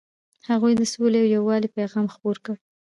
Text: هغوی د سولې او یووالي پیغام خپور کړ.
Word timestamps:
هغوی 0.49 0.73
د 0.77 0.83
سولې 0.93 1.19
او 1.23 1.31
یووالي 1.35 1.69
پیغام 1.77 2.05
خپور 2.13 2.37
کړ. 2.45 2.55